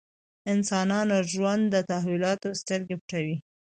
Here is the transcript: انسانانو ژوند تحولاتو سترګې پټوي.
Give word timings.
انسانانو 0.53 1.17
ژوند 1.31 1.73
تحولاتو 1.89 2.49
سترګې 2.61 2.95
پټوي. 3.01 3.35